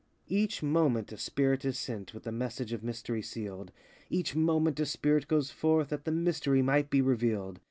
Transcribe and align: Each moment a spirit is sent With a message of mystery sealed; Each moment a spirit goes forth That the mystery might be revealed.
Each 0.29 0.63
moment 0.63 1.11
a 1.11 1.17
spirit 1.19 1.63
is 1.63 1.77
sent 1.77 2.11
With 2.11 2.25
a 2.25 2.31
message 2.31 2.73
of 2.73 2.81
mystery 2.83 3.21
sealed; 3.21 3.71
Each 4.09 4.35
moment 4.35 4.79
a 4.79 4.85
spirit 4.87 5.27
goes 5.27 5.51
forth 5.51 5.89
That 5.89 6.05
the 6.05 6.11
mystery 6.11 6.63
might 6.63 6.89
be 6.89 7.01
revealed. 7.03 7.59